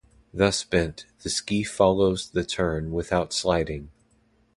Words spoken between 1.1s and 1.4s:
the